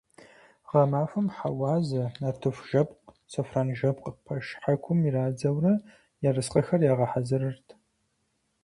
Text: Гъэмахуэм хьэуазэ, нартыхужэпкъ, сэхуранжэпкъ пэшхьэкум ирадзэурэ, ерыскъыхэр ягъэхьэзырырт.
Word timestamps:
Гъэмахуэм 0.69 1.27
хьэуазэ, 1.35 2.03
нартыхужэпкъ, 2.19 3.05
сэхуранжэпкъ 3.31 4.09
пэшхьэкум 4.25 4.99
ирадзэурэ, 5.07 5.73
ерыскъыхэр 6.27 6.81
ягъэхьэзырырт. 6.91 7.67